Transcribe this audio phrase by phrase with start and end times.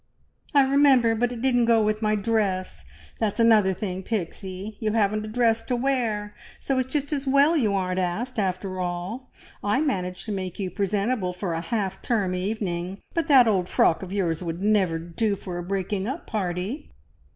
[0.55, 2.83] "I remember, but it didn't go with my dress.
[3.19, 7.55] That's another thing, Pixie you haven't a dress to wear, so it's just as well
[7.55, 9.29] you aren't asked, after all!
[9.63, 14.01] I managed to make you presentable for a half term evening, but that old frock
[14.01, 16.89] of yours would never do for a breaking up party."